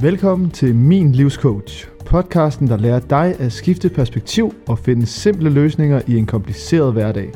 [0.00, 6.02] Velkommen til Min Livscoach, podcasten, der lærer dig at skifte perspektiv og finde simple løsninger
[6.06, 7.32] i en kompliceret hverdag.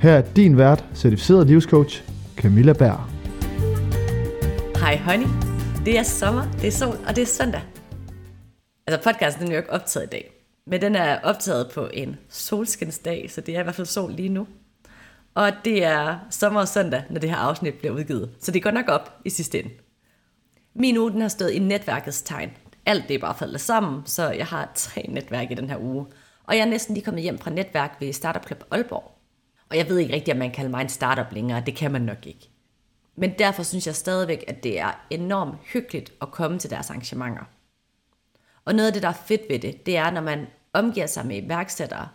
[0.00, 2.02] Her er din vært, certificeret livscoach,
[2.36, 3.00] Camilla Berg.
[4.80, 5.26] Hej honey,
[5.84, 7.62] det er sommer, det er sol og det er søndag.
[8.86, 10.30] Altså podcasten den er jo ikke optaget i dag,
[10.66, 14.28] men den er optaget på en solskinsdag, så det er i hvert fald sol lige
[14.28, 14.46] nu.
[15.34, 18.70] Og det er sommer og søndag, når det her afsnit bliver udgivet, så det går
[18.70, 19.70] nok op i sidste ende.
[20.78, 22.50] Min uge den har stået i netværkets tegn.
[22.86, 26.06] Alt det er bare faldet sammen, så jeg har tre netværk i den her uge.
[26.44, 29.12] Og jeg er næsten lige kommet hjem fra netværk ved Startup Club Aalborg.
[29.70, 31.62] Og jeg ved ikke rigtigt, om man kan kalde mig en startup længere.
[31.66, 32.50] Det kan man nok ikke.
[33.16, 37.44] Men derfor synes jeg stadigvæk, at det er enormt hyggeligt at komme til deres arrangementer.
[38.64, 41.26] Og noget af det, der er fedt ved det, det er, når man omgiver sig
[41.26, 42.08] med iværksættere,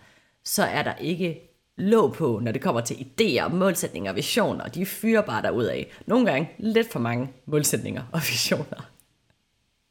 [0.43, 1.50] så er der ikke
[1.81, 4.67] låg på, når det kommer til idéer, målsætninger og visioner.
[4.67, 5.91] De fyrer bare af.
[6.05, 8.91] Nogle gange lidt for mange målsætninger og visioner.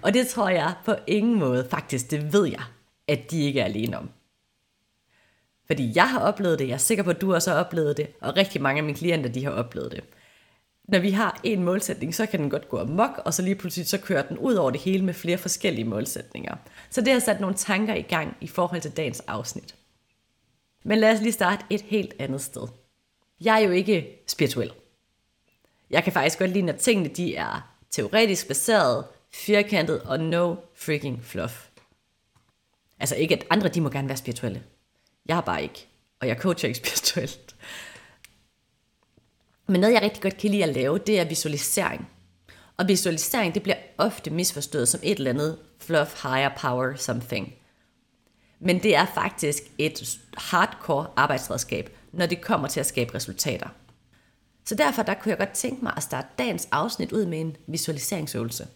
[0.02, 2.62] Og det tror jeg på ingen måde, faktisk det ved jeg,
[3.08, 4.10] at de ikke er alene om.
[5.66, 8.06] Fordi jeg har oplevet det, jeg er sikker på, at du også har oplevet det,
[8.20, 10.04] og rigtig mange af mine klienter, de har oplevet det.
[10.88, 13.86] Når vi har en målsætning, så kan den godt gå amok, og så lige pludselig
[13.86, 16.54] så kører den ud over det hele med flere forskellige målsætninger.
[16.90, 19.74] Så det har sat nogle tanker i gang i forhold til dagens afsnit.
[20.84, 22.68] Men lad os lige starte et helt andet sted.
[23.40, 24.72] Jeg er jo ikke spirituel.
[25.90, 31.24] Jeg kan faktisk godt lide, når tingene de er teoretisk baseret, firkantet og no freaking
[31.24, 31.66] fluff.
[32.98, 34.62] Altså ikke, at andre de må gerne være spirituelle.
[35.26, 35.86] Jeg er bare ikke.
[36.20, 37.56] Og jeg coacher ikke spirituelt.
[39.66, 42.08] Men noget, jeg rigtig godt kan lide at lave, det er visualisering.
[42.76, 47.54] Og visualisering, det bliver ofte misforstået som et eller andet fluff, higher power, something.
[48.60, 53.68] Men det er faktisk et hardcore arbejdsredskab, når det kommer til at skabe resultater.
[54.64, 57.56] Så derfor der kunne jeg godt tænke mig at starte dagens afsnit ud med en
[57.66, 58.66] visualiseringsøvelse.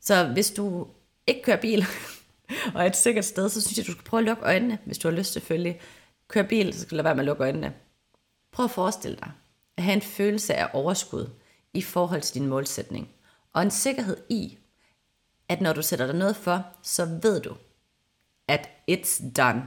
[0.00, 0.86] Så hvis du
[1.26, 1.84] ikke kører bil,
[2.74, 4.98] og er et sikkert sted, så synes jeg, du skal prøve at lukke øjnene, hvis
[4.98, 5.80] du har lyst selvfølgelig.
[6.28, 7.72] Kør bil, så skal du lade være med at lukke øjnene.
[8.52, 9.32] Prøv at forestille dig
[9.76, 11.30] at have en følelse af overskud
[11.74, 13.08] i forhold til din målsætning.
[13.52, 14.58] Og en sikkerhed i,
[15.48, 17.54] at når du sætter dig noget for, så ved du,
[18.50, 19.62] at it's done,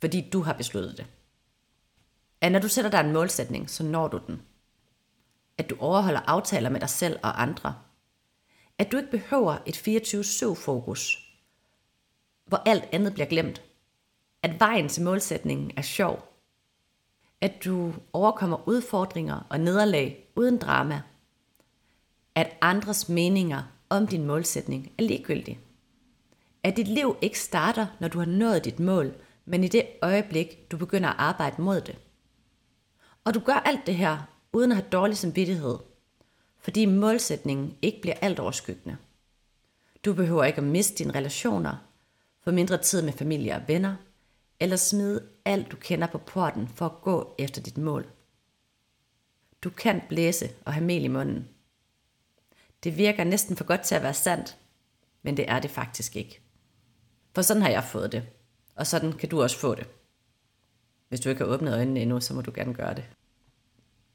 [0.00, 1.06] fordi du har besluttet det.
[2.40, 4.42] At når du sætter dig en målsætning, så når du den.
[5.58, 7.74] At du overholder aftaler med dig selv og andre.
[8.78, 11.32] At du ikke behøver et 24-7 fokus,
[12.44, 13.62] hvor alt andet bliver glemt.
[14.42, 16.28] At vejen til målsætningen er sjov.
[17.40, 21.02] At du overkommer udfordringer og nederlag uden drama.
[22.34, 25.60] At andres meninger om din målsætning er ligegyldige
[26.62, 30.70] at dit liv ikke starter, når du har nået dit mål, men i det øjeblik,
[30.70, 31.98] du begynder at arbejde mod det.
[33.24, 34.18] Og du gør alt det her,
[34.52, 35.78] uden at have dårlig samvittighed,
[36.58, 38.96] fordi målsætningen ikke bliver alt overskyggende.
[40.04, 41.76] Du behøver ikke at miste dine relationer,
[42.44, 43.96] få mindre tid med familie og venner,
[44.60, 48.06] eller smide alt du kender på porten for at gå efter dit mål.
[49.64, 51.48] Du kan blæse og have mel i munden.
[52.84, 54.58] Det virker næsten for godt til at være sandt,
[55.22, 56.40] men det er det faktisk ikke.
[57.34, 58.22] For sådan har jeg fået det.
[58.76, 59.86] Og sådan kan du også få det.
[61.08, 63.04] Hvis du ikke har åbnet øjnene endnu, så må du gerne gøre det.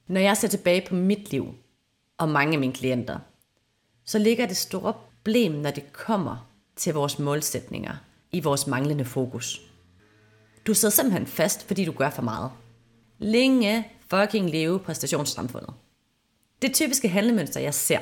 [0.08, 1.56] Når jeg ser tilbage på mit liv,
[2.18, 3.20] og mange af mine klienter,
[4.06, 7.96] så ligger det store problem, når det kommer til vores målsætninger,
[8.32, 9.62] i vores manglende fokus.
[10.68, 12.52] Du sidder simpelthen fast, fordi du gør for meget.
[13.18, 15.74] Længe fucking leve præstationssamfundet.
[16.62, 18.00] Det typiske handlemønster, jeg ser,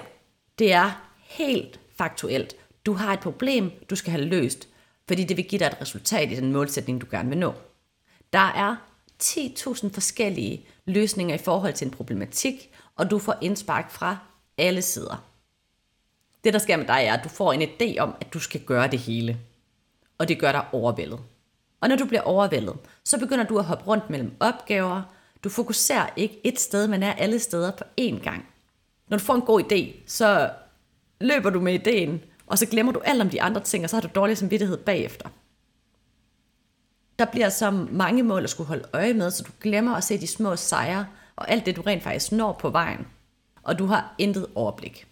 [0.59, 2.55] det er helt faktuelt.
[2.85, 4.69] Du har et problem, du skal have løst
[5.07, 7.53] fordi det vil give dig et resultat i den målsætning, du gerne vil nå.
[8.33, 8.75] Der er
[9.23, 14.17] 10.000 forskellige løsninger i forhold til en problematik, og du får indspark fra
[14.57, 15.29] alle sider.
[16.43, 18.61] Det, der sker med dig, er, at du får en idé om, at du skal
[18.61, 19.39] gøre det hele.
[20.17, 21.19] Og det gør dig overvældet.
[21.81, 25.01] Og når du bliver overvældet, så begynder du at hoppe rundt mellem opgaver.
[25.43, 28.45] Du fokuserer ikke et sted, men er alle steder på én gang.
[29.07, 30.51] Når du får en god idé, så
[31.21, 33.95] løber du med ideen, og så glemmer du alt om de andre ting, og så
[33.95, 35.29] har du dårlig samvittighed bagefter.
[37.19, 40.17] Der bliver så mange mål at skulle holde øje med, så du glemmer at se
[40.17, 43.07] de små sejre, og alt det du rent faktisk når på vejen.
[43.63, 45.07] Og du har intet overblik.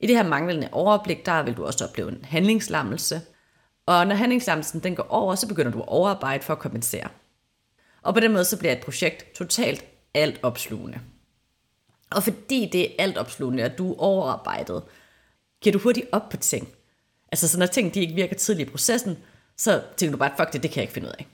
[0.00, 3.20] I det her manglende overblik, der vil du også opleve en handlingslammelse.
[3.86, 7.08] Og når handlingslammelsen den går over, så begynder du at overarbejde for at kompensere.
[8.02, 9.84] Og på den måde så bliver et projekt totalt
[10.14, 11.00] alt opslugende.
[12.10, 14.82] Og fordi det er alt opslugende, og du er overarbejdet,
[15.60, 16.68] giver du hurtigt op på ting.
[17.32, 19.18] Altså så når ting de ikke virker tidligt i processen,
[19.56, 21.26] så tænker du bare, fuck det, det kan jeg ikke finde ud af.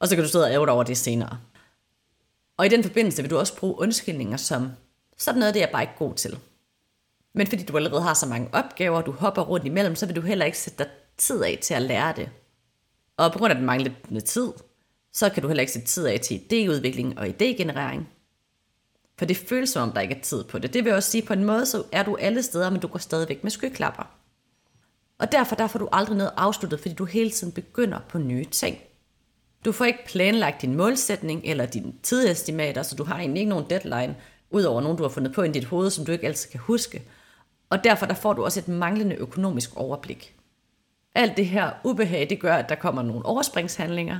[0.00, 1.38] Og så kan du sidde og æve over det senere.
[2.56, 4.70] Og i den forbindelse vil du også bruge undskyldninger som,
[5.18, 6.38] sådan noget det er jeg bare ikke god til.
[7.34, 10.20] Men fordi du allerede har så mange opgaver, du hopper rundt imellem, så vil du
[10.20, 12.30] heller ikke sætte dig tid af til at lære det.
[13.16, 14.52] Og på grund af den manglende tid,
[15.12, 18.02] så kan du heller ikke sætte tid af til idéudvikling og idégenerering.
[19.18, 20.74] For det føles som om, der ikke er tid på det.
[20.74, 22.98] Det vil også sige, på en måde, så er du alle steder, men du går
[22.98, 24.10] stadigvæk med skyklapper.
[25.18, 28.44] Og derfor der får du aldrig noget afsluttet, fordi du hele tiden begynder på nye
[28.44, 28.78] ting.
[29.64, 33.70] Du får ikke planlagt din målsætning eller dine tidsestimater, så du har egentlig ikke nogen
[33.70, 34.16] deadline,
[34.50, 37.02] udover nogen, du har fundet på i dit hoved, som du ikke altid kan huske.
[37.70, 40.34] Og derfor der får du også et manglende økonomisk overblik.
[41.14, 44.18] Alt det her ubehag, det gør, at der kommer nogle overspringshandlinger.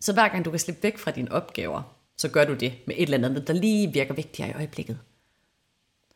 [0.00, 2.94] Så hver gang du kan slippe væk fra dine opgaver, så gør du det med
[2.98, 4.98] et eller andet, der lige virker vigtigere i øjeblikket.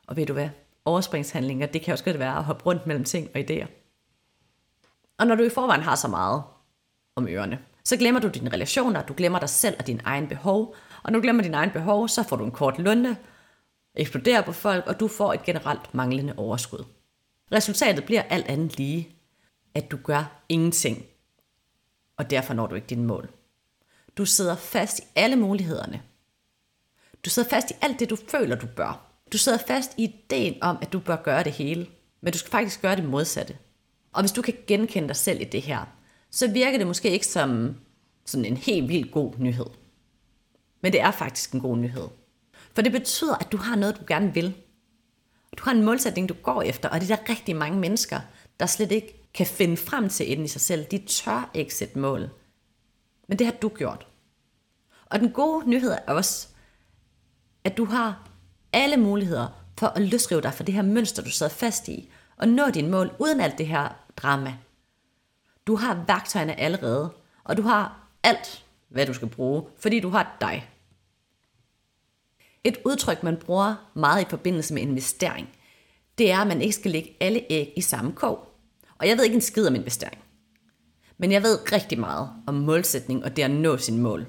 [0.07, 0.49] Og ved du hvad?
[0.85, 3.67] Overspringshandlinger, det kan også godt være at hoppe rundt mellem ting og idéer.
[5.19, 6.43] Og når du i forvejen har så meget
[7.17, 10.75] om ørerne, så glemmer du dine relationer, du glemmer dig selv og din egen behov,
[11.03, 13.17] og når du glemmer din egen behov, så får du en kort lunde,
[13.95, 16.85] eksploderer på folk, og du får et generelt manglende overskud.
[17.53, 19.17] Resultatet bliver alt andet lige,
[19.75, 21.07] at du gør ingenting,
[22.17, 23.31] og derfor når du ikke dine mål.
[24.19, 26.03] Du sidder fast i alle mulighederne.
[27.25, 29.13] Du sidder fast i alt det, du føler, du bør.
[29.33, 31.87] Du sidder fast i ideen om, at du bør gøre det hele,
[32.21, 33.57] men du skal faktisk gøre det modsatte.
[34.13, 35.85] Og hvis du kan genkende dig selv i det her,
[36.31, 37.77] så virker det måske ikke som
[38.27, 39.67] sådan en helt vildt god nyhed.
[40.81, 42.09] Men det er faktisk en god nyhed.
[42.75, 44.55] For det betyder, at du har noget, du gerne vil.
[45.59, 48.21] Du har en målsætning, du går efter, og det er der rigtig mange mennesker,
[48.61, 50.85] der slet ikke kan finde frem til inden i sig selv.
[50.85, 52.31] De tør ikke sætte mål.
[53.29, 54.08] Men det har du gjort.
[55.11, 56.49] Og den gode nyhed er også,
[57.65, 58.29] at du har
[58.73, 62.49] alle muligheder for at løsrive dig fra det her mønster, du sidder fast i, og
[62.49, 64.55] nå dine mål uden alt det her drama.
[65.67, 67.13] Du har værktøjerne allerede,
[67.45, 70.71] og du har alt, hvad du skal bruge, fordi du har dig.
[72.65, 75.49] Et udtryk, man bruger meget i forbindelse med investering,
[76.19, 78.49] det er, at man ikke skal lægge alle æg i samme kog.
[78.99, 80.19] Og jeg ved ikke en skid om investering.
[81.19, 84.27] Men jeg ved rigtig meget om målsætning og det at nå sin mål.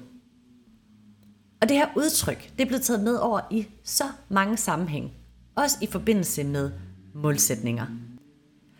[1.62, 5.12] Og det her udtryk, det er blevet taget med over i så mange sammenhæng.
[5.54, 6.70] Også i forbindelse med
[7.14, 7.86] målsætninger.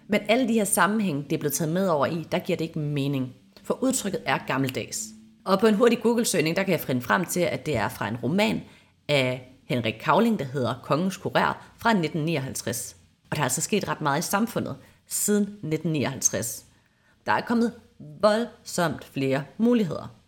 [0.09, 2.65] Men alle de her sammenhæng, det er blevet taget med over i, der giver det
[2.65, 3.35] ikke mening.
[3.63, 5.05] For udtrykket er gammeldags.
[5.45, 8.09] Og på en hurtig Google-søgning, der kan jeg finde frem til, at det er fra
[8.09, 8.61] en roman
[9.09, 12.97] af Henrik Kavling, der hedder Kongens Kurér fra 1959.
[13.31, 14.77] Og der er altså sket ret meget i samfundet
[15.07, 16.65] siden 1959.
[17.27, 17.73] Der er kommet
[18.21, 20.20] voldsomt flere muligheder.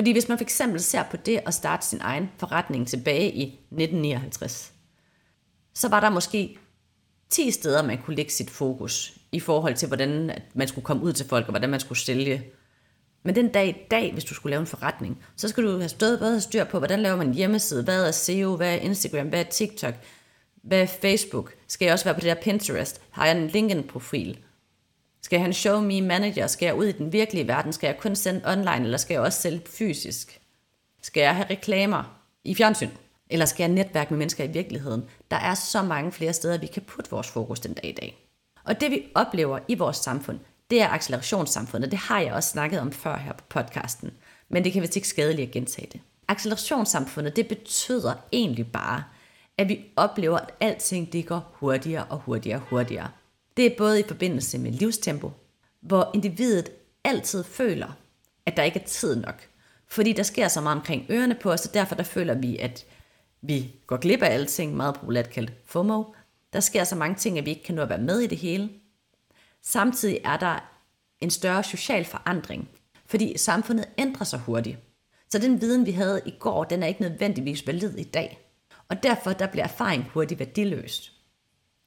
[0.00, 3.42] Fordi hvis man for eksempel ser på det at starte sin egen forretning tilbage i
[3.42, 4.72] 1959,
[5.74, 6.58] så var der måske
[7.30, 11.12] 10 steder, man kunne lægge sit fokus i forhold til, hvordan man skulle komme ud
[11.12, 12.42] til folk, og hvordan man skulle sælge.
[13.22, 15.88] Men den dag i dag, hvis du skulle lave en forretning, så skal du have
[15.88, 18.78] stået både have styr på, hvordan laver man en hjemmeside, hvad er SEO, hvad er
[18.78, 19.94] Instagram, hvad er TikTok,
[20.62, 24.38] hvad er Facebook, skal jeg også være på det der Pinterest, har jeg en LinkedIn-profil,
[25.22, 27.86] skal jeg have en show me manager, skal jeg ud i den virkelige verden, skal
[27.86, 30.40] jeg kun sende online, eller skal jeg også sælge fysisk?
[31.02, 32.90] Skal jeg have reklamer i fjernsyn?
[33.30, 35.04] Eller skal jeg netværke med mennesker i virkeligheden?
[35.30, 38.26] Der er så mange flere steder, vi kan putte vores fokus den dag i dag.
[38.64, 40.38] Og det vi oplever i vores samfund,
[40.70, 41.90] det er accelerationssamfundet.
[41.90, 44.10] Det har jeg også snakket om før her på podcasten.
[44.48, 46.00] Men det kan vist ikke skadeligt at gentage det.
[46.28, 49.04] Accelerationssamfundet, det betyder egentlig bare,
[49.58, 53.08] at vi oplever, at alting det går hurtigere og hurtigere og hurtigere.
[53.56, 55.32] Det er både i forbindelse med livstempo,
[55.80, 56.70] hvor individet
[57.04, 57.96] altid føler,
[58.46, 59.46] at der ikke er tid nok.
[59.88, 62.86] Fordi der sker så meget omkring ørerne på os, og derfor der føler vi, at
[63.42, 66.04] vi går glip af alting, meget populært kaldt FOMO.
[66.52, 68.38] Der sker så mange ting, at vi ikke kan nå at være med i det
[68.38, 68.70] hele.
[69.62, 70.70] Samtidig er der
[71.20, 72.68] en større social forandring,
[73.06, 74.78] fordi samfundet ændrer sig hurtigt.
[75.28, 78.38] Så den viden, vi havde i går, den er ikke nødvendigvis valid i dag.
[78.88, 81.12] Og derfor der bliver erfaring hurtigt værdiløst.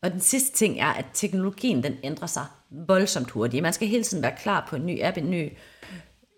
[0.04, 3.64] Og den sidste ting er, at teknologien den ændrer sig voldsomt hurtigt.
[3.64, 5.52] Man skal hele tiden være klar på en ny app, en ny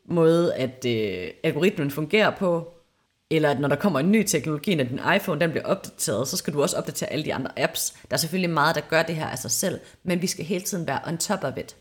[0.09, 2.73] måde, at øh, algoritmen fungerer på,
[3.29, 6.37] eller at når der kommer en ny teknologi, når din iPhone den bliver opdateret, så
[6.37, 7.91] skal du også opdatere alle de andre apps.
[8.09, 10.63] Der er selvfølgelig meget, der gør det her af sig selv, men vi skal hele
[10.63, 11.75] tiden være on top of it.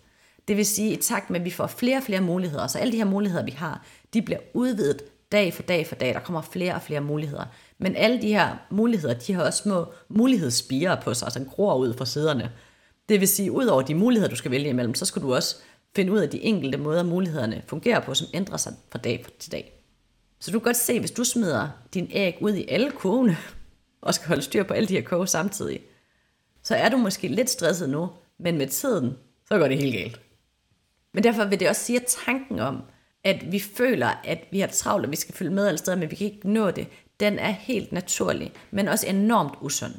[0.49, 2.93] Det vil sige, i takt med, at vi får flere og flere muligheder, så alle
[2.93, 6.14] de her muligheder, vi har, de bliver udvidet dag for dag for dag.
[6.14, 7.45] Der kommer flere og flere muligheder.
[7.78, 11.95] Men alle de her muligheder, de har også små mulighedsspire på sig, som gror ud
[11.95, 12.52] fra siderne.
[13.09, 15.57] Det vil sige, ud over de muligheder, du skal vælge imellem, så skal du også
[15.97, 19.52] finde ud af de enkelte måder, mulighederne fungerer på, som ændrer sig fra dag til
[19.52, 19.81] dag.
[20.40, 23.37] Så du kan godt se, hvis du smider din æg ud i alle kurvene,
[24.02, 25.81] og skal holde styr på alle de her koge samtidig,
[26.62, 29.16] så er du måske lidt stresset nu, men med tiden,
[29.49, 30.21] så går det helt galt.
[31.14, 32.83] Men derfor vil det også sige, at tanken om,
[33.25, 36.11] at vi føler, at vi har travlt, og vi skal følge med alle steder, men
[36.11, 36.88] vi kan ikke nå det,
[37.25, 39.95] den er helt naturlig, men også enormt usund.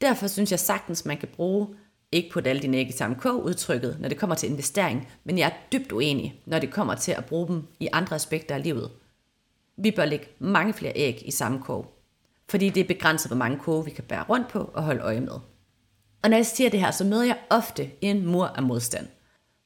[0.00, 1.68] Derfor synes jeg sagtens, man kan bruge
[2.12, 5.38] ikke på alle dine æg i samme kog udtrykket, når det kommer til investering, men
[5.38, 8.62] jeg er dybt uenig, når det kommer til at bruge dem i andre aspekter af
[8.62, 8.90] livet.
[9.76, 11.98] Vi bør lægge mange flere æg i samme kog,
[12.48, 15.20] fordi det er begrænset, hvor mange koge vi kan bære rundt på og holde øje
[15.20, 15.38] med.
[16.22, 19.06] Og når jeg siger det her, så møder jeg ofte en mur af modstand.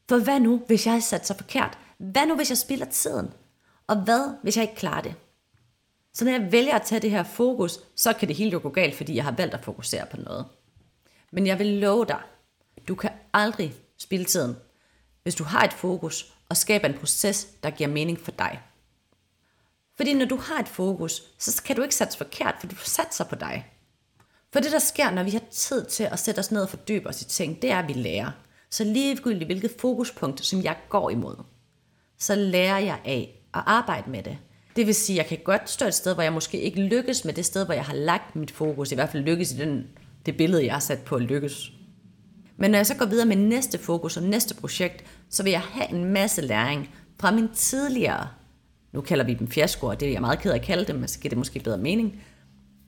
[0.08, 1.78] For hvad nu, hvis jeg sat sig forkert?
[1.98, 3.30] Hvad nu, hvis jeg spilder tiden?
[3.86, 5.14] Og hvad, hvis jeg ikke klarer det?
[6.16, 8.68] Så når jeg vælger at tage det her fokus, så kan det hele jo gå
[8.68, 10.46] galt, fordi jeg har valgt at fokusere på noget.
[11.32, 12.20] Men jeg vil love dig,
[12.88, 14.56] du kan aldrig spilde tiden,
[15.22, 18.60] hvis du har et fokus og skaber en proces, der giver mening for dig.
[19.96, 23.24] Fordi når du har et fokus, så kan du ikke satse forkert, for du satser
[23.24, 23.72] på dig.
[24.52, 27.08] For det, der sker, når vi har tid til at sætte os ned og fordybe
[27.08, 28.30] os i ting, det er, at vi lærer.
[28.70, 31.36] Så ligegyldigt hvilket fokuspunkt, som jeg går imod,
[32.18, 34.38] så lærer jeg af at arbejde med det.
[34.76, 37.24] Det vil sige, at jeg kan godt stå et sted, hvor jeg måske ikke lykkes
[37.24, 38.92] med det sted, hvor jeg har lagt mit fokus.
[38.92, 39.86] I hvert fald lykkes i den,
[40.26, 41.72] det billede, jeg har sat på at lykkes.
[42.56, 45.60] Men når jeg så går videre med næste fokus og næste projekt, så vil jeg
[45.60, 46.90] have en masse læring
[47.20, 48.28] fra min tidligere,
[48.92, 51.08] nu kalder vi dem fiaskoer, det er jeg meget ked af at kalde dem, men
[51.08, 52.22] så giver det måske bedre mening.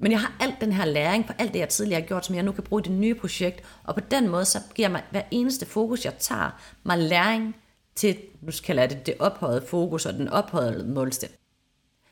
[0.00, 2.34] Men jeg har alt den her læring på alt det, jeg tidligere har gjort, som
[2.34, 5.02] jeg nu kan bruge i det nye projekt, og på den måde, så giver mig
[5.10, 7.56] hver eneste fokus, jeg tager, mig læring
[7.96, 11.28] til, nu kalder jeg det det ophøjede fokus og den ophøjede målstil.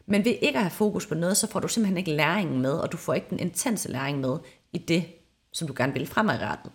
[0.07, 2.73] Men ved ikke at have fokus på noget, så får du simpelthen ikke læringen med,
[2.73, 4.39] og du får ikke den intense læring med
[4.73, 5.05] i det,
[5.53, 6.73] som du gerne vil fremadrettet.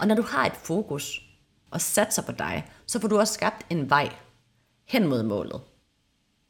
[0.00, 1.22] Og når du har et fokus
[1.70, 4.12] og satser på dig, så får du også skabt en vej
[4.84, 5.60] hen mod målet.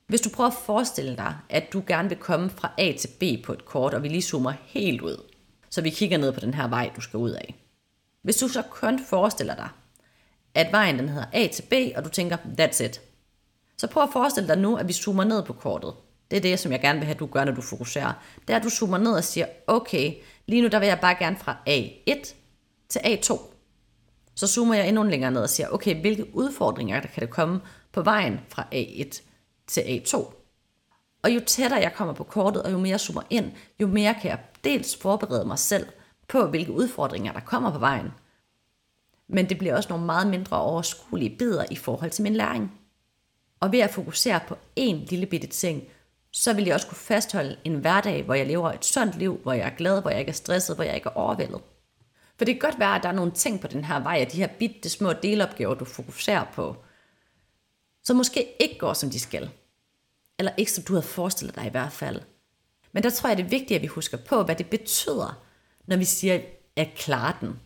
[0.06, 3.44] Hvis du prøver at forestille dig, at du gerne vil komme fra A til B
[3.44, 5.22] på et kort, og vi lige zoomer helt ud,
[5.70, 7.54] så vi kigger ned på den her vej, du skal ud af.
[8.22, 9.68] Hvis du så kun forestiller dig,
[10.54, 13.00] at vejen den hedder A til B, og du tænker, that's it.
[13.78, 15.94] Så prøv at forestille dig nu, at vi zoomer ned på kortet.
[16.30, 18.12] Det er det, som jeg gerne vil have, at du gør, når du fokuserer.
[18.48, 20.14] Det er, at du zoomer ned og siger, okay,
[20.46, 22.34] lige nu der vil jeg bare gerne fra A1
[22.88, 23.38] til A2.
[24.34, 27.60] Så zoomer jeg endnu længere ned og siger, okay, hvilke udfordringer der kan det komme
[27.92, 29.20] på vejen fra A1
[29.66, 30.16] til A2?
[31.22, 34.14] Og jo tættere jeg kommer på kortet, og jo mere jeg zoomer ind, jo mere
[34.14, 35.86] kan jeg dels forberede mig selv
[36.28, 38.10] på, hvilke udfordringer der kommer på vejen.
[39.28, 42.77] Men det bliver også nogle meget mindre overskuelige bidder i forhold til min læring.
[43.60, 45.82] Og ved at fokusere på én lille bitte ting,
[46.32, 49.52] så vil jeg også kunne fastholde en hverdag, hvor jeg lever et sundt liv, hvor
[49.52, 51.60] jeg er glad, hvor jeg ikke er stresset, hvor jeg ikke er overvældet.
[52.38, 54.32] For det kan godt være, at der er nogle ting på den her vej, at
[54.32, 56.76] de her bitte små delopgaver, du fokuserer på,
[58.04, 59.50] som måske ikke går, som de skal.
[60.38, 62.20] Eller ikke, som du havde forestillet dig i hvert fald.
[62.92, 65.42] Men der tror jeg, det er vigtigt, at vi husker på, hvad det betyder,
[65.86, 66.40] når vi siger,
[66.76, 67.60] at klare den,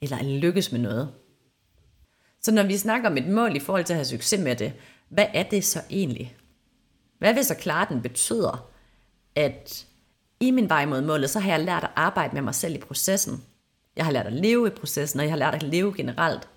[0.00, 1.14] eller at lykkes med noget.
[2.40, 4.72] Så når vi snakker om et mål i forhold til at have succes med det,
[5.10, 6.36] hvad er det så egentlig?
[7.18, 8.70] Hvad hvis så klare den betyder,
[9.36, 9.86] at
[10.40, 12.78] i min vej mod målet, så har jeg lært at arbejde med mig selv i
[12.78, 13.44] processen.
[13.96, 16.48] Jeg har lært at leve i processen, og jeg har lært at leve generelt.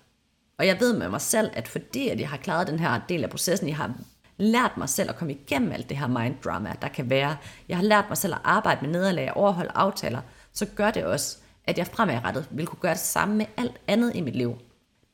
[0.58, 3.24] Og jeg ved med mig selv, at fordi at jeg har klaret den her del
[3.24, 3.94] af processen, jeg har
[4.36, 7.36] lært mig selv at komme igennem alt det her mind drama, der kan være.
[7.68, 10.20] Jeg har lært mig selv at arbejde med nederlag og overholde aftaler,
[10.52, 14.16] så gør det også, at jeg fremadrettet vil kunne gøre det samme med alt andet
[14.16, 14.58] i mit liv.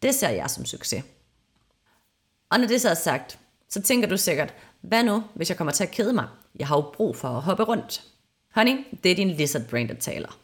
[0.02, 1.04] Det ser jeg som succes.
[2.50, 3.38] Og når det så er sagt,
[3.68, 6.28] så tænker du sikkert, hvad nu, hvis jeg kommer til at kede mig?
[6.58, 8.04] Jeg har jo brug for at hoppe rundt.
[8.54, 10.38] Honey, det er din lizard brain, der taler.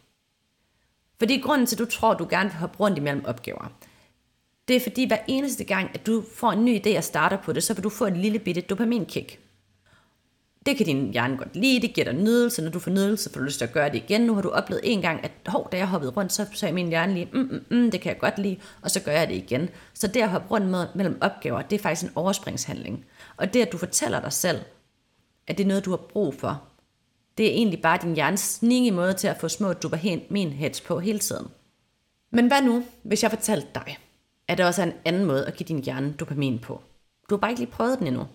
[1.18, 3.72] Fordi grunden til, at du tror, at du gerne vil hoppe rundt imellem opgaver,
[4.68, 7.52] det er fordi hver eneste gang, at du får en ny idé og starter på
[7.52, 9.40] det, så vil du få et lille bitte dopaminkick.
[10.66, 12.62] Det kan din hjerne godt lide, det giver dig nydelse.
[12.62, 14.20] Når du får nydelse, får du lyst til at gøre det igen.
[14.20, 16.88] Nu har du oplevet en gang, at hov, da jeg hoppede rundt, så sagde min
[16.88, 19.34] hjerne lige, mm, mm, mm, det kan jeg godt lide, og så gør jeg det
[19.34, 19.68] igen.
[19.94, 23.04] Så det at hoppe rundt med, mellem opgaver, det er faktisk en overspringshandling.
[23.36, 24.60] Og det, at du fortæller dig selv,
[25.46, 26.62] at det er noget, du har brug for,
[27.38, 31.18] det er egentlig bare din hjernes snige måde til at få små dopamin-heads på hele
[31.18, 31.46] tiden.
[32.32, 33.98] Men hvad nu, hvis jeg fortalte dig,
[34.48, 36.82] at der også er en anden måde at give din hjerne dopamin på?
[37.30, 38.26] Du har bare ikke lige prøvet den endnu.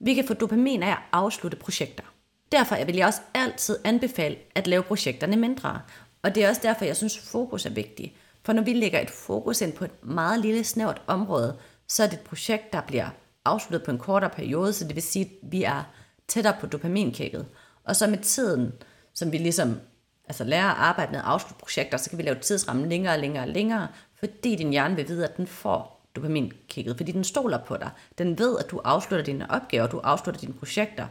[0.00, 2.04] Vi kan få dopamin af at afslutte projekter.
[2.52, 5.80] Derfor vil jeg også altid anbefale at lave projekterne mindre.
[6.22, 8.12] Og det er også derfor, jeg synes, fokus er vigtigt.
[8.44, 11.56] For når vi lægger et fokus ind på et meget lille snævert område,
[11.88, 13.08] så er det et projekt, der bliver
[13.44, 15.82] afsluttet på en kortere periode, så det vil sige, at vi er
[16.28, 17.46] tættere på dopaminkækket.
[17.84, 18.72] Og så med tiden,
[19.14, 19.80] som vi ligesom
[20.28, 23.20] altså lærer at arbejde med at afslutte projekter, så kan vi lave tidsrammen længere og
[23.20, 23.88] længere og længere,
[24.18, 27.90] fordi din hjerne vil vide, at den får dopaminkikket, fordi den stoler på dig.
[28.18, 31.06] Den ved, at du afslutter dine opgaver, du afslutter dine projekter.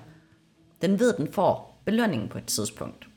[0.81, 3.07] Den ved, at den får belønningen på et tidspunkt.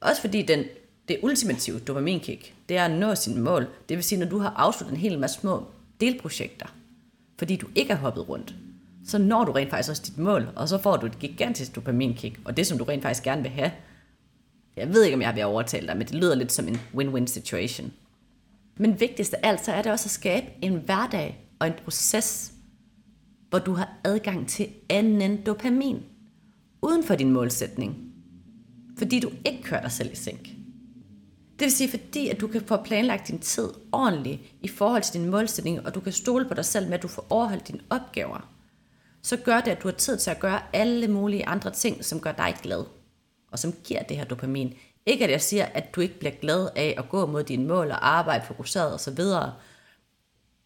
[0.00, 0.64] Også fordi den,
[1.08, 3.66] det ultimative dopaminkick, det er at nå sine mål.
[3.88, 5.66] Det vil sige, når du har afsluttet en hel masse små
[6.00, 6.66] delprojekter,
[7.38, 8.54] fordi du ikke har hoppet rundt,
[9.06, 12.40] så når du rent faktisk også dit mål, og så får du et gigantisk dopaminkick,
[12.44, 13.72] og det som du rent faktisk gerne vil have.
[14.76, 16.80] Jeg ved ikke, om jeg har været overtalt dig, men det lyder lidt som en
[16.94, 17.92] win-win situation.
[18.76, 22.52] Men vigtigst af alt, så er det også at skabe en hverdag og en proces,
[23.50, 26.02] hvor du har adgang til anden end dopamin,
[26.82, 27.96] uden for din målsætning.
[28.98, 30.42] Fordi du ikke kører dig selv i sænk.
[31.58, 35.20] Det vil sige, fordi at du kan få planlagt din tid ordentligt i forhold til
[35.20, 37.80] din målsætning, og du kan stole på dig selv med, at du får overholdt dine
[37.90, 38.52] opgaver,
[39.22, 42.20] så gør det, at du har tid til at gøre alle mulige andre ting, som
[42.20, 42.84] gør dig glad,
[43.52, 44.74] og som giver det her dopamin.
[45.06, 47.90] Ikke at jeg siger, at du ikke bliver glad af at gå mod dine mål
[47.90, 49.24] og arbejde fokuseret osv.,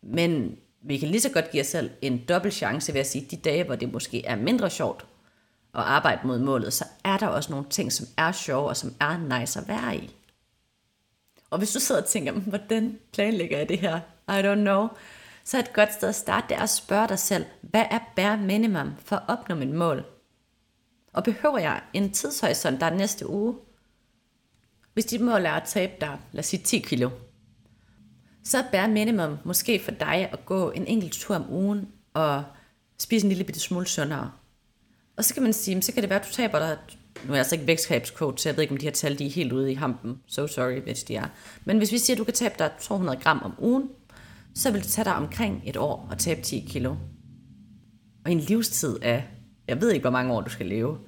[0.03, 3.25] men vi kan lige så godt give os selv en dobbelt chance ved at sige,
[3.25, 5.07] at de dage, hvor det måske er mindre sjovt
[5.75, 8.95] at arbejde mod målet, så er der også nogle ting, som er sjove og som
[9.01, 10.15] er nice at være i.
[11.51, 14.01] Og hvis du sidder og tænker, hmm, hvordan planlægger jeg det her?
[14.29, 14.89] I don't know.
[15.45, 18.37] Så et godt sted at starte, det er at spørge dig selv, hvad er bare
[18.37, 20.05] minimum for at opnå mit mål?
[21.13, 23.55] Og behøver jeg en tidshorisont, der er næste uge?
[24.97, 27.11] Hvis dit mål er at tabe dig, lad os sige 10 kilo,
[28.45, 32.45] så er bare minimum måske for dig at gå en enkelt tur om ugen og
[32.99, 34.31] spise en lille bitte smule sundere.
[35.17, 36.79] Og så kan man sige, så kan det være, at du taber dig
[37.25, 39.27] nu er jeg altså ikke vægtskabscoach, så jeg ved ikke, om de her tal de
[39.27, 40.21] er helt ude i hampen.
[40.27, 41.27] So sorry, hvis de er.
[41.65, 43.89] Men hvis vi siger, at du kan tabe dig 200 gram om ugen,
[44.55, 46.97] så vil det tage dig omkring et år at tabe 10 kilo.
[48.25, 49.25] Og en livstid af,
[49.69, 50.99] jeg ved ikke, hvor mange år du skal leve,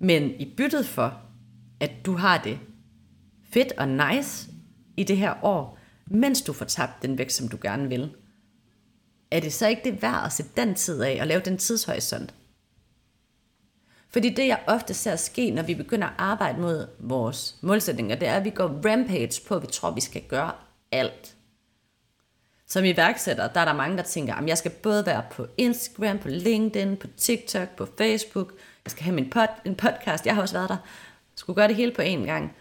[0.00, 1.20] men i byttet for,
[1.80, 2.58] at du har det
[3.52, 4.48] fedt og nice
[4.96, 8.14] i det her år, mens du får tabt den vægt, som du gerne vil,
[9.30, 12.34] er det så ikke det værd at sætte den tid af og lave den tidshorisont?
[14.08, 18.28] Fordi det, jeg ofte ser ske, når vi begynder at arbejde mod vores målsætninger, det
[18.28, 20.52] er, at vi går rampage på, at vi tror, at vi skal gøre
[20.92, 21.36] alt.
[22.66, 26.18] Som iværksætter, der er der mange, der tænker, at jeg skal både være på Instagram,
[26.18, 28.52] på LinkedIn, på TikTok, på Facebook,
[28.84, 31.68] jeg skal have min pod, en podcast, jeg har også været der, jeg skulle gøre
[31.68, 32.56] det hele på én gang.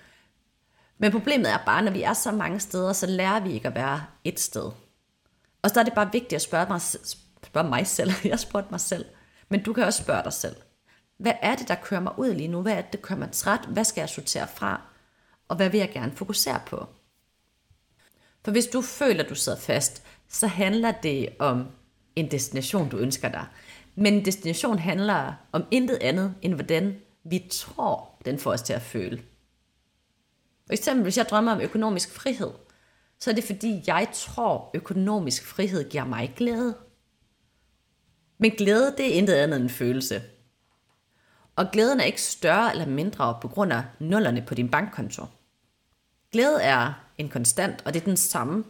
[0.99, 3.75] Men problemet er bare, når vi er så mange steder, så lærer vi ikke at
[3.75, 4.71] være et sted.
[5.61, 8.11] Og så er det bare vigtigt at spørge mig, spørge mig selv.
[8.25, 9.05] Jeg spurgte mig selv.
[9.49, 10.55] Men du kan også spørge dig selv.
[11.17, 12.61] Hvad er det, der kører mig ud lige nu?
[12.61, 13.65] Hvad er det, der kører mig træt?
[13.67, 14.81] Hvad skal jeg sortere fra?
[15.47, 16.87] Og hvad vil jeg gerne fokusere på?
[18.45, 21.67] For hvis du føler, du sidder fast, så handler det om
[22.15, 23.45] en destination, du ønsker dig.
[23.95, 28.73] Men en destination handler om intet andet, end hvordan vi tror, den får os til
[28.73, 29.23] at føle.
[30.69, 32.51] For eksempel, hvis jeg drømmer om økonomisk frihed,
[33.19, 36.77] så er det fordi, jeg tror, økonomisk frihed giver mig glæde.
[38.37, 40.21] Men glæde, det er intet andet end en følelse.
[41.55, 45.25] Og glæden er ikke større eller mindre på grund af nullerne på din bankkonto.
[46.31, 48.63] Glæde er en konstant, og det er den samme,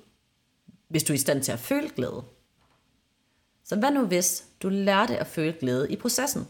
[0.87, 2.23] hvis du er i stand til at føle glæde.
[3.63, 6.47] Så hvad nu hvis du lærte at føle glæde i processen?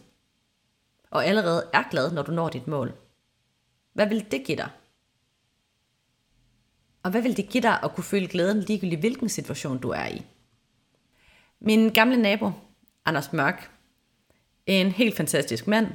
[1.12, 2.94] Og allerede er glad, når du når dit mål?
[3.94, 4.70] Hvad vil det give dig?
[7.04, 10.08] Og hvad vil det give dig at kunne føle glæden ligegyldigt hvilken situation du er
[10.08, 10.26] i?
[11.62, 12.52] Min gamle nabo,
[13.06, 13.72] Anders Mørk,
[14.66, 15.88] en helt fantastisk mand,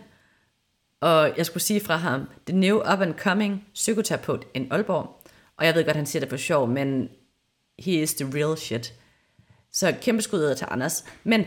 [1.01, 5.23] og jeg skulle sige fra ham, the new up and coming psykoterapeut in Aalborg.
[5.57, 7.09] Og jeg ved godt, han siger det for sjov, men
[7.79, 8.95] he is the real shit.
[9.73, 11.05] Så kæmpe skud til Anders.
[11.25, 11.47] Men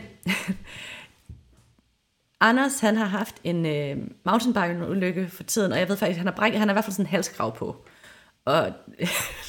[2.40, 6.34] Anders, han har haft en øh, mountainbike-ulykke for tiden, og jeg ved faktisk, han har,
[6.34, 7.84] brækket, han har i hvert fald sådan en halskrav på.
[8.44, 8.72] Og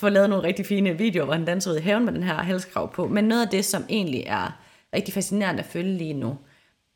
[0.00, 2.34] få lavet nogle rigtig fine videoer, hvor han danser ud i haven med den her
[2.34, 3.08] halskrav på.
[3.08, 4.60] Men noget af det, som egentlig er
[4.94, 6.38] rigtig fascinerende at følge lige nu,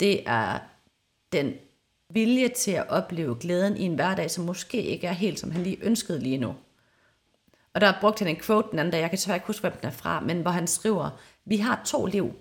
[0.01, 0.59] det er
[1.33, 1.55] den
[2.11, 5.63] vilje til at opleve glæden i en hverdag, som måske ikke er helt, som han
[5.63, 6.55] lige ønskede lige nu.
[7.75, 9.73] Og der brugt han en quote den anden dag, jeg kan desværre ikke huske, hvem
[9.73, 11.11] den er fra, men hvor han skriver,
[11.45, 12.35] vi har to liv,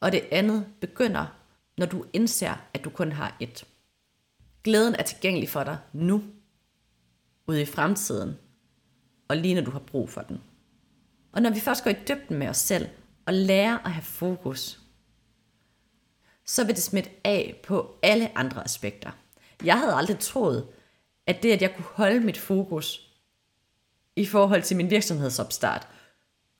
[0.00, 1.26] og det andet begynder,
[1.78, 3.64] når du indser, at du kun har et.
[4.64, 6.22] Glæden er tilgængelig for dig nu,
[7.46, 8.38] ude i fremtiden,
[9.28, 10.40] og lige når du har brug for den.
[11.32, 12.88] Og når vi først går i dybden med os selv,
[13.26, 14.80] og lærer at have fokus,
[16.46, 19.10] så vil det smitte af på alle andre aspekter.
[19.64, 20.66] Jeg havde aldrig troet,
[21.26, 23.14] at det, at jeg kunne holde mit fokus
[24.16, 25.88] i forhold til min virksomhedsopstart,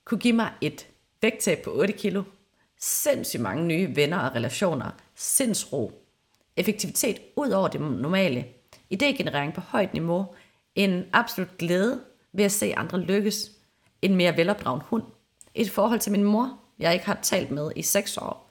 [0.05, 0.87] kunne give mig et
[1.21, 2.23] vægttab på 8 kilo,
[2.79, 5.91] sindssygt mange nye venner og relationer, sindsro,
[6.57, 8.45] effektivitet ud over det normale,
[8.93, 10.35] idégenerering på højt niveau,
[10.75, 12.01] en absolut glæde
[12.37, 13.51] ved at se andre lykkes,
[14.01, 15.03] en mere velopdragen hund,
[15.53, 18.49] et forhold til min mor, jeg ikke har talt med i 6 år,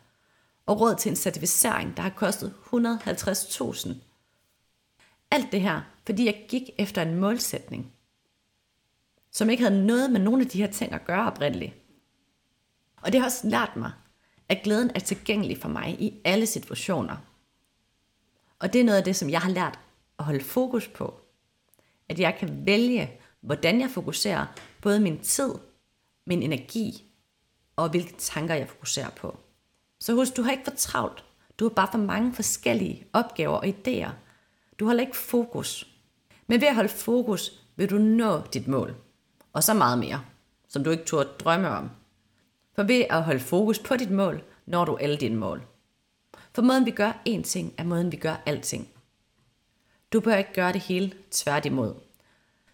[0.67, 3.95] og råd til en certificering, der har kostet 150.000.
[5.31, 7.93] Alt det her, fordi jeg gik efter en målsætning,
[9.31, 11.75] som ikke havde noget med nogle af de her ting at gøre oprindeligt.
[13.03, 13.93] Og det har også lært mig,
[14.49, 17.17] at glæden er tilgængelig for mig i alle situationer.
[18.59, 19.79] Og det er noget af det, som jeg har lært
[20.19, 21.21] at holde fokus på.
[22.09, 24.47] at jeg kan vælge, hvordan jeg fokuserer
[24.81, 25.55] både min tid,
[26.27, 27.05] min energi
[27.77, 29.37] og hvilke tanker jeg fokuserer på.
[30.01, 31.25] Så husk, du har ikke for travlt.
[31.59, 34.11] Du har bare for mange forskellige opgaver og idéer.
[34.81, 35.87] Du holder ikke fokus.
[36.47, 38.97] Men ved at holde fokus, vil du nå dit mål.
[39.53, 40.25] Og så meget mere,
[40.69, 41.91] som du ikke turde drømme om.
[42.75, 45.63] For ved at holde fokus på dit mål, når du alle dine mål.
[46.55, 48.89] For måden vi gør én ting, er måden vi gør alting.
[50.13, 51.95] Du bør ikke gøre det hele tværtimod.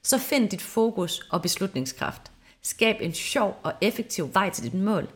[0.03, 2.33] Så find dit fokus og beslutningskraft.
[2.63, 5.09] Skab en sjov og effektiv vej til dit mål.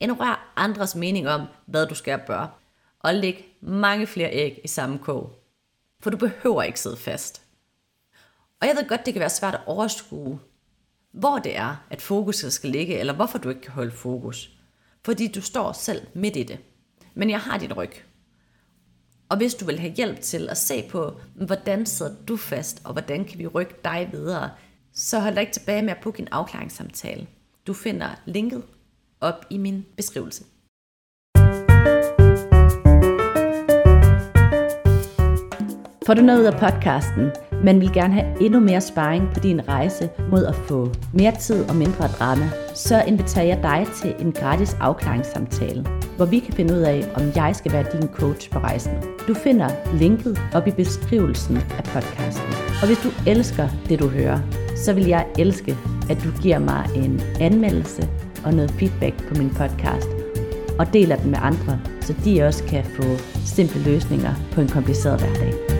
[0.00, 2.50] Ignorer andres mening om, hvad du skal gøre.
[3.00, 5.38] Og læg mange flere æg i samme kog.
[6.00, 7.42] For du behøver ikke sidde fast.
[8.60, 10.40] Og jeg ved godt, det kan være svært at overskue,
[11.12, 14.50] hvor det er, at fokuset skal ligge, eller hvorfor du ikke kan holde fokus.
[15.04, 16.58] Fordi du står selv midt i det.
[17.14, 17.92] Men jeg har dit ryg.
[19.32, 22.92] Og hvis du vil have hjælp til at se på, hvordan sidder du fast, og
[22.92, 24.50] hvordan kan vi rykke dig videre,
[24.94, 27.26] så hold dig ikke tilbage med at booke en afklaringssamtale.
[27.66, 28.62] Du finder linket
[29.20, 30.44] op i min beskrivelse.
[36.06, 37.30] Får du noget ud af podcasten,
[37.62, 41.68] men vil gerne have endnu mere sparring på din rejse mod at få mere tid
[41.68, 46.74] og mindre drama, så inviterer jeg dig til en gratis afklaringssamtale, hvor vi kan finde
[46.74, 48.92] ud af, om jeg skal være din coach på rejsen.
[49.28, 52.46] Du finder linket op i beskrivelsen af podcasten.
[52.82, 54.38] Og hvis du elsker det, du hører,
[54.76, 55.76] så vil jeg elske,
[56.10, 58.08] at du giver mig en anmeldelse
[58.44, 60.08] og noget feedback på min podcast,
[60.78, 63.02] og deler den med andre, så de også kan få
[63.44, 65.71] simple løsninger på en kompliceret hverdag.